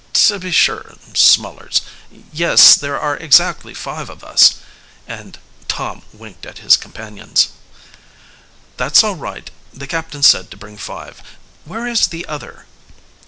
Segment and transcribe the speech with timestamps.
[0.13, 1.81] "To be sure, Smullers.
[2.33, 4.55] Yes, there are exactly five of us,"
[5.05, 7.49] and Tom winked at his companions.
[8.77, 11.21] "That's all right; the captain said to bring five.
[11.65, 12.65] Where is the other?"